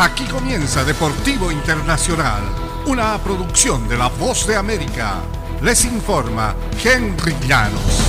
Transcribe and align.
Aquí 0.00 0.24
comienza 0.24 0.82
Deportivo 0.82 1.52
Internacional, 1.52 2.40
una 2.86 3.18
producción 3.18 3.86
de 3.86 3.98
La 3.98 4.08
Voz 4.08 4.46
de 4.46 4.56
América. 4.56 5.16
Les 5.60 5.84
informa 5.84 6.54
Henry 6.82 7.36
Llanos. 7.46 8.00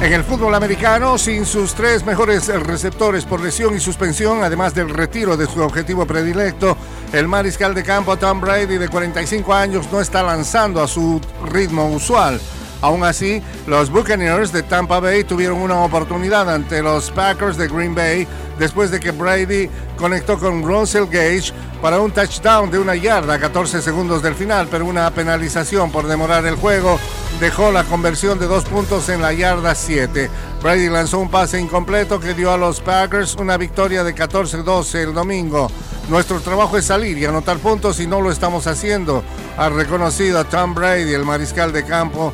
En 0.00 0.12
el 0.12 0.22
fútbol 0.22 0.54
americano, 0.54 1.18
sin 1.18 1.44
sus 1.44 1.74
tres 1.74 2.06
mejores 2.06 2.46
receptores 2.46 3.24
por 3.24 3.40
lesión 3.40 3.74
y 3.74 3.80
suspensión, 3.80 4.44
además 4.44 4.74
del 4.76 4.90
retiro 4.90 5.36
de 5.36 5.46
su 5.46 5.60
objetivo 5.60 6.06
predilecto, 6.06 6.76
el 7.12 7.26
mariscal 7.26 7.74
de 7.74 7.82
campo 7.82 8.16
Tom 8.16 8.40
Brady 8.40 8.78
de 8.78 8.88
45 8.88 9.52
años 9.52 9.90
no 9.90 10.00
está 10.00 10.22
lanzando 10.22 10.80
a 10.80 10.86
su 10.86 11.20
ritmo 11.50 11.88
usual. 11.88 12.40
Aún 12.86 13.02
así, 13.02 13.42
los 13.66 13.90
Buccaneers 13.90 14.52
de 14.52 14.62
Tampa 14.62 15.00
Bay 15.00 15.24
tuvieron 15.24 15.58
una 15.58 15.80
oportunidad 15.80 16.48
ante 16.48 16.80
los 16.82 17.10
Packers 17.10 17.56
de 17.56 17.66
Green 17.66 17.96
Bay 17.96 18.28
después 18.60 18.92
de 18.92 19.00
que 19.00 19.10
Brady 19.10 19.68
conectó 19.96 20.38
con 20.38 20.62
Russell 20.62 21.06
Gage 21.10 21.52
para 21.82 21.98
un 21.98 22.12
touchdown 22.12 22.70
de 22.70 22.78
una 22.78 22.94
yarda 22.94 23.34
a 23.34 23.38
14 23.40 23.82
segundos 23.82 24.22
del 24.22 24.36
final, 24.36 24.68
pero 24.70 24.86
una 24.86 25.10
penalización 25.10 25.90
por 25.90 26.06
demorar 26.06 26.46
el 26.46 26.54
juego 26.54 27.00
dejó 27.40 27.72
la 27.72 27.82
conversión 27.82 28.38
de 28.38 28.46
dos 28.46 28.64
puntos 28.66 29.08
en 29.08 29.20
la 29.20 29.32
yarda 29.32 29.74
7. 29.74 30.30
Brady 30.62 30.88
lanzó 30.88 31.18
un 31.18 31.28
pase 31.28 31.58
incompleto 31.58 32.20
que 32.20 32.34
dio 32.34 32.52
a 32.52 32.56
los 32.56 32.80
Packers 32.80 33.34
una 33.34 33.56
victoria 33.56 34.04
de 34.04 34.14
14-12 34.14 34.94
el 35.00 35.12
domingo. 35.12 35.68
Nuestro 36.08 36.38
trabajo 36.38 36.78
es 36.78 36.84
salir 36.84 37.18
y 37.18 37.24
anotar 37.24 37.58
puntos 37.58 37.98
y 37.98 38.06
no 38.06 38.20
lo 38.20 38.30
estamos 38.30 38.68
haciendo, 38.68 39.24
ha 39.58 39.70
reconocido 39.70 40.44
Tom 40.44 40.72
Brady, 40.72 41.12
el 41.14 41.24
mariscal 41.24 41.72
de 41.72 41.84
campo 41.84 42.32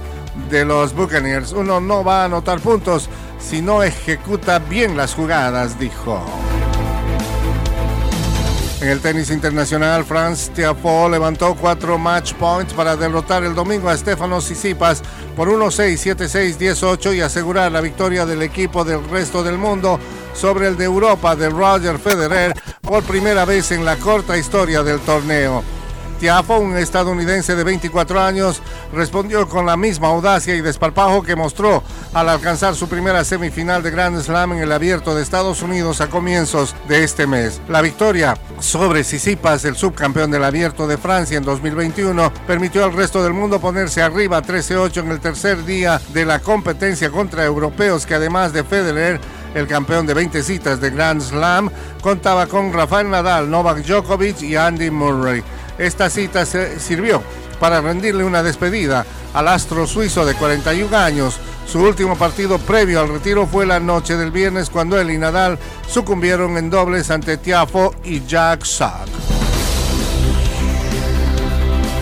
de 0.50 0.64
los 0.64 0.95
Buccaneers. 0.95 1.52
Uno 1.52 1.80
no 1.80 2.04
va 2.04 2.22
a 2.22 2.24
anotar 2.27 2.60
puntos 2.60 3.09
si 3.38 3.60
no 3.60 3.82
ejecuta 3.82 4.58
bien 4.58 4.96
las 4.96 5.14
jugadas, 5.14 5.78
dijo. 5.78 6.24
En 8.82 8.88
el 8.88 9.00
tenis 9.00 9.30
internacional, 9.30 10.05
Franz 10.05 10.50
Tiafoe 10.50 11.08
levantó 11.08 11.55
cuatro 11.55 11.98
match 11.98 12.33
points 12.34 12.72
para 12.72 12.97
derrotar 12.97 13.44
el 13.44 13.55
domingo 13.55 13.88
a 13.88 13.97
Stefanos 13.97 14.47
Tsitsipas 14.47 15.03
por 15.36 15.48
1-6, 15.48 16.16
7-6, 16.16 16.58
10-8 16.58 17.14
y 17.14 17.20
asegurar 17.20 17.70
la 17.70 17.80
victoria 17.80 18.27
del 18.27 18.42
equipo 18.42 18.84
del 18.84 19.08
resto 19.08 19.44
del 19.44 19.56
mundo 19.56 20.00
sobre 20.34 20.66
el 20.66 20.77
de 20.77 20.84
Europa 20.86 21.36
de 21.36 21.48
Roger 21.48 21.97
Federer 21.97 22.55
por 22.80 23.05
primera 23.05 23.44
vez 23.44 23.70
en 23.70 23.84
la 23.84 23.97
corta 23.97 24.36
historia 24.36 24.83
del 24.83 24.98
torneo. 24.98 25.62
Tiafo, 26.23 26.61
un 26.61 26.77
estadounidense 26.77 27.56
de 27.56 27.65
24 27.65 28.20
años, 28.20 28.62
respondió 28.92 29.48
con 29.48 29.67
la 29.67 29.77
misma 29.77 30.06
audacia 30.06 30.55
y 30.55 30.61
desparpajo 30.61 31.25
que 31.25 31.34
mostró 31.34 31.83
al 32.15 32.28
alcanzar 32.28 32.77
su 32.77 32.89
primera 32.89 33.25
semifinal 33.25 33.83
de 33.83 33.91
Grand 33.91 34.23
Slam 34.23 34.53
en 34.53 34.59
el 34.61 34.70
Abierto 34.70 35.17
de 35.17 35.23
Estados 35.23 35.62
Unidos 35.62 36.00
a 36.00 36.06
comienzos 36.06 36.77
de 36.87 37.03
este 37.03 37.27
mes. 37.27 37.61
La 37.69 37.81
victoria 37.81 38.39
sobre 38.61 39.03
Sisipas, 39.03 39.65
el 39.65 39.75
subcampeón 39.75 40.31
del 40.31 40.45
Abierto 40.45 40.87
de 40.87 40.97
Francia 40.97 41.39
en 41.39 41.43
2021, 41.43 42.33
permitió 42.47 42.84
al 42.84 42.93
resto 42.93 43.25
del 43.25 43.33
mundo 43.33 43.61
ponerse 43.61 44.00
arriba 44.00 44.41
13-8 44.41 44.98
en 44.98 45.11
el 45.11 45.19
tercer 45.19 45.65
día 45.65 46.00
de 46.15 46.25
la 46.25 46.39
competencia 46.39 47.11
contra 47.11 47.45
europeos 47.45 48.06
que 48.06 48.15
además 48.15 48.53
de 48.53 48.62
Federer 48.62 49.20
el 49.55 49.67
campeón 49.67 50.06
de 50.06 50.15
20 50.15 50.43
citas 50.43 50.81
de 50.81 50.91
Grand 50.91 51.20
Slam, 51.20 51.70
contaba 52.00 52.47
con 52.47 52.73
Rafael 52.73 53.11
Nadal, 53.11 53.50
Novak 53.50 53.84
Djokovic 53.84 54.41
y 54.43 54.56
Andy 54.56 54.91
Murray. 54.91 55.43
Esta 55.78 56.11
cita 56.11 56.45
sirvió 56.45 57.23
para 57.61 57.81
rendirle 57.81 58.25
una 58.25 58.42
despedida 58.42 59.06
al 59.34 59.48
astro 59.48 59.87
suizo 59.87 60.27
de 60.27 60.34
41 60.34 60.97
años. 60.97 61.39
Su 61.67 61.81
último 61.81 62.17
partido 62.17 62.59
previo 62.59 63.01
al 63.01 63.09
retiro 63.09 63.47
fue 63.47 63.67
la 63.67 63.81
noche 63.81 64.17
del 64.17 64.31
viernes 64.31 64.69
cuando 64.69 65.00
él 65.00 65.11
y 65.11 65.19
Nadal 65.19 65.59
sucumbieron 65.89 66.56
en 66.59 66.70
dobles 66.70 67.11
ante 67.11 67.37
Tiafo 67.37 67.95
y 68.05 68.25
Jack 68.27 68.65
Sock. 68.65 69.09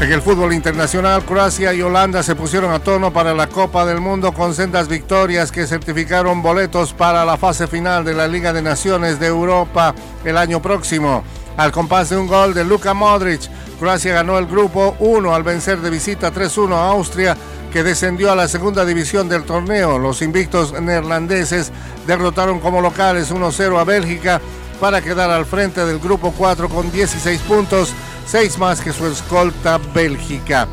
En 0.01 0.11
el 0.11 0.23
fútbol 0.23 0.55
internacional, 0.55 1.23
Croacia 1.27 1.75
y 1.75 1.83
Holanda 1.83 2.23
se 2.23 2.35
pusieron 2.35 2.73
a 2.73 2.79
tono 2.79 3.13
para 3.13 3.35
la 3.35 3.49
Copa 3.49 3.85
del 3.85 4.01
Mundo 4.01 4.33
con 4.33 4.55
sendas 4.55 4.89
victorias 4.89 5.53
que 5.53 5.67
certificaron 5.67 6.41
boletos 6.41 6.95
para 6.95 7.23
la 7.27 7.37
fase 7.37 7.67
final 7.67 8.03
de 8.03 8.15
la 8.15 8.27
Liga 8.27 8.55
de 8.55 8.63
Naciones 8.63 9.21
de 9.21 9.27
Europa 9.27 9.95
el 10.25 10.39
año 10.39 10.63
próximo. 10.63 11.23
Al 11.59 11.71
compás 11.71 12.09
de 12.09 12.17
un 12.17 12.27
gol 12.27 12.55
de 12.55 12.65
Luka 12.65 12.95
Modric, 12.95 13.43
Croacia 13.81 14.13
ganó 14.13 14.37
el 14.37 14.45
grupo 14.45 14.95
1 14.99 15.35
al 15.35 15.43
vencer 15.43 15.81
de 15.81 15.89
visita 15.89 16.31
3-1 16.31 16.75
a 16.75 16.91
Austria, 16.91 17.35
que 17.73 17.83
descendió 17.83 18.31
a 18.31 18.37
la 18.37 18.47
segunda 18.47 18.85
división 18.85 19.27
del 19.27 19.45
torneo. 19.45 19.99
Los 19.99 20.21
invictos 20.21 20.79
neerlandeses 20.79 21.73
derrotaron 22.07 22.61
como 22.61 22.83
locales 22.83 23.33
1-0 23.33 23.81
a 23.81 23.85
Bélgica 23.85 24.39
para 24.81 25.01
quedar 25.01 25.31
al 25.31 25.47
frente 25.47 25.83
del 25.87 25.99
grupo 25.99 26.35
4 26.37 26.69
con 26.69 26.93
16 26.93 27.41
puntos, 27.41 27.95
6 28.27 28.59
más 28.59 28.83
que 28.83 28.93
su 28.93 29.07
escolta 29.07 29.81
Bélgica. 29.95 30.69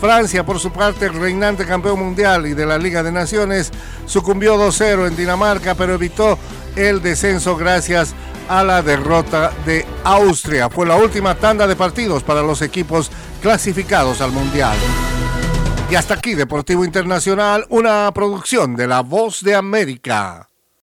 Francia, 0.00 0.46
por 0.46 0.60
su 0.60 0.70
parte, 0.70 1.06
el 1.06 1.14
reinante 1.14 1.66
campeón 1.66 1.98
mundial 1.98 2.46
y 2.46 2.54
de 2.54 2.64
la 2.64 2.78
Liga 2.78 3.02
de 3.02 3.10
Naciones, 3.10 3.72
sucumbió 4.06 4.56
2-0 4.56 5.08
en 5.08 5.16
Dinamarca, 5.16 5.74
pero 5.74 5.94
evitó 5.94 6.38
el 6.76 7.02
descenso 7.02 7.56
gracias 7.56 8.14
a 8.48 8.62
la 8.62 8.82
derrota 8.82 9.52
de 9.64 9.86
Austria. 10.04 10.68
Fue 10.68 10.86
la 10.86 10.96
última 10.96 11.34
tanda 11.34 11.66
de 11.66 11.76
partidos 11.76 12.22
para 12.22 12.42
los 12.42 12.62
equipos 12.62 13.10
clasificados 13.40 14.20
al 14.20 14.32
Mundial. 14.32 14.76
Y 15.90 15.94
hasta 15.94 16.14
aquí 16.14 16.34
Deportivo 16.34 16.84
Internacional, 16.84 17.66
una 17.68 18.10
producción 18.14 18.76
de 18.76 18.86
La 18.86 19.00
Voz 19.00 19.42
de 19.42 19.54
América. 19.54 20.51